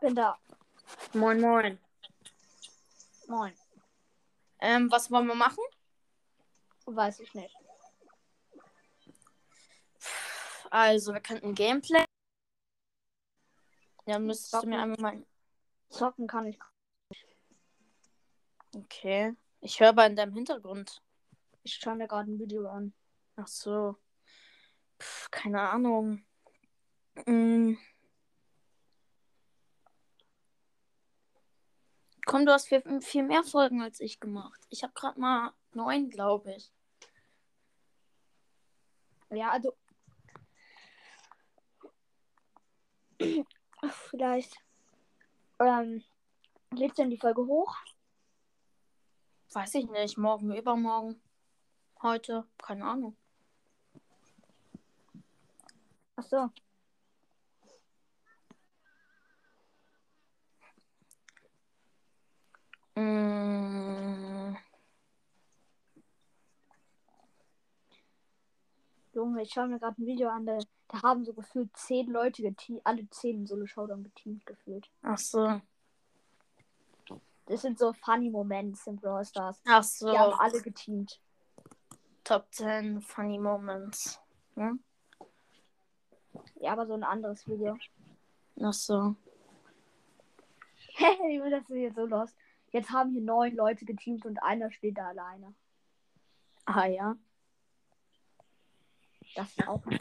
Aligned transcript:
Bin 0.00 0.14
da. 0.14 0.38
Moin, 1.14 1.40
moin. 1.40 1.78
Moin. 3.28 3.52
Ähm, 4.60 4.90
was 4.90 5.10
wollen 5.10 5.26
wir 5.26 5.34
machen? 5.34 5.64
Weiß 6.86 7.20
ich 7.20 7.34
nicht. 7.34 7.56
Also, 10.70 11.12
wir 11.12 11.20
könnten 11.20 11.54
Gameplay. 11.54 12.04
Ja, 14.06 14.18
müsstest 14.18 14.52
du 14.52 14.58
Zocken. 14.58 14.70
mir 14.70 14.80
einmal 14.80 14.98
mal. 15.00 15.26
Zocken 15.88 16.26
kann 16.26 16.46
ich. 16.46 16.58
Okay. 18.74 19.34
Ich 19.60 19.80
höre 19.80 19.88
aber 19.88 20.06
in 20.06 20.16
deinem 20.16 20.34
Hintergrund. 20.34 21.02
Ich 21.62 21.74
schaue 21.74 21.96
mir 21.96 22.06
gerade 22.06 22.30
ein 22.30 22.38
Video 22.38 22.68
an. 22.68 22.92
Ach 23.36 23.48
so. 23.48 23.96
Pff, 25.00 25.30
keine 25.30 25.60
Ahnung. 25.60 26.24
Mm. 27.26 27.74
Komm, 32.26 32.44
du 32.44 32.52
hast 32.52 32.66
viel, 32.66 32.82
viel 33.00 33.22
mehr 33.22 33.44
Folgen 33.44 33.82
als 33.82 34.00
ich 34.00 34.18
gemacht. 34.18 34.60
Ich 34.68 34.82
habe 34.82 34.92
gerade 34.94 35.18
mal 35.20 35.52
neun, 35.72 36.10
glaube 36.10 36.52
ich. 36.54 36.72
Ja, 39.30 39.52
also. 39.52 39.76
Vielleicht. 44.10 44.56
Ähm, 45.60 46.02
lädst 46.72 46.98
du 46.98 47.02
denn 47.02 47.10
die 47.10 47.16
Folge 47.16 47.46
hoch? 47.46 47.76
Weiß 49.52 49.74
ich 49.76 49.88
nicht. 49.88 50.18
Morgen, 50.18 50.54
übermorgen. 50.54 51.20
Heute. 52.02 52.44
Keine 52.58 52.86
Ahnung. 52.86 53.16
Ach 56.16 56.24
so. 56.24 56.50
Junge, 69.36 69.42
ich 69.42 69.52
schaue 69.52 69.68
mir 69.68 69.78
gerade 69.78 70.00
ein 70.00 70.06
Video 70.06 70.30
an, 70.30 70.46
da, 70.46 70.58
da 70.88 71.02
haben 71.02 71.24
so 71.24 71.34
gefühlt 71.34 71.76
zehn 71.76 72.10
Leute 72.10 72.42
geteamt, 72.42 72.80
alle 72.84 73.08
zehn 73.10 73.40
in 73.40 73.46
Solo 73.46 73.66
Showdown 73.66 74.02
geteamt 74.02 74.46
gefühlt. 74.46 74.88
Ach 75.02 75.18
so. 75.18 75.60
Das 77.44 77.62
sind 77.62 77.78
so 77.78 77.92
funny 77.92 78.30
Moments 78.30 78.86
in 78.86 78.96
Brawl 78.96 79.24
Stars. 79.24 79.60
Ach 79.66 79.82
so. 79.82 80.10
Die 80.10 80.18
haben 80.18 80.32
alle 80.38 80.60
geteamt. 80.62 81.20
Top 82.24 82.46
10 82.50 83.02
Funny 83.02 83.38
Moments. 83.38 84.18
Hm? 84.54 84.82
Ja, 86.56 86.72
aber 86.72 86.86
so 86.86 86.94
ein 86.94 87.04
anderes 87.04 87.46
Video. 87.46 87.76
Ach 88.60 88.72
so. 88.72 89.14
Hey, 90.94 91.40
das 91.50 91.68
ist 91.68 91.76
jetzt 91.76 91.96
so 91.96 92.06
los. 92.06 92.34
Jetzt 92.72 92.90
haben 92.90 93.12
hier 93.12 93.22
neun 93.22 93.54
Leute 93.54 93.84
geteamt 93.84 94.24
und 94.24 94.42
einer 94.42 94.72
steht 94.72 94.96
da 94.96 95.08
alleine. 95.08 95.54
Ah 96.64 96.86
ja. 96.86 97.16
Das 99.36 99.50
ist 99.50 99.68
auch 99.68 99.84
ein 99.86 100.00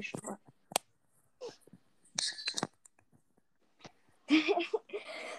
schwör. 0.00 0.38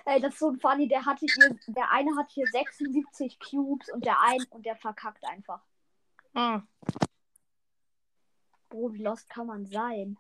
Ey, 0.06 0.22
das 0.22 0.34
ist 0.34 0.40
so 0.40 0.50
ein 0.50 0.60
funny, 0.60 0.88
der 0.90 1.06
hatte 1.06 1.26
hier, 1.26 1.58
der 1.68 1.92
eine 1.92 2.16
hat 2.18 2.30
hier 2.30 2.46
76 2.46 3.40
Cubes 3.40 3.90
und 3.90 4.06
der 4.06 4.20
ein 4.22 4.44
und 4.50 4.66
der 4.66 4.76
verkackt 4.76 5.24
einfach. 5.24 5.64
Ah. 6.34 6.62
Bro, 8.68 8.94
wie 8.94 9.02
lost 9.02 9.30
kann 9.30 9.48
man 9.48 9.66
sein? 9.66 10.18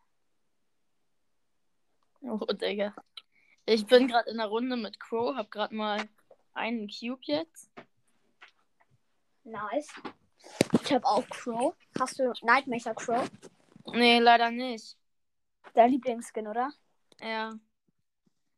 Oh, 2.21 2.45
Digga. 2.45 2.95
Ich 3.65 3.85
bin 3.85 4.07
gerade 4.07 4.29
in 4.29 4.37
der 4.37 4.47
Runde 4.47 4.77
mit 4.77 5.01
Crow, 5.01 5.35
hab 5.35 5.51
gerade 5.51 5.75
mal 5.75 6.07
einen 6.53 6.87
Cube 6.87 7.21
jetzt. 7.23 7.69
Nice. 9.43 9.89
Ich 10.83 10.93
habe 10.93 11.05
auch 11.05 11.27
Crow. 11.29 11.73
Hast 11.99 12.19
du 12.19 12.33
Nightmaker 12.41 12.93
Crow? 12.93 13.29
Nee, 13.93 14.19
leider 14.19 14.51
nicht. 14.51 14.97
Dein 15.73 15.91
Lieblingsskin, 15.91 16.47
oder? 16.47 16.71
Ja. 17.21 17.53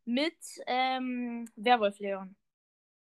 Mit 0.05 0.37
ähm, 0.67 1.49
Werwolf 1.55 1.99
Leon. 1.99 2.35